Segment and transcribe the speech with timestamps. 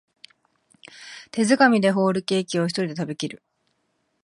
[1.29, 3.43] 手づかみでホールケーキをひとりで食べきる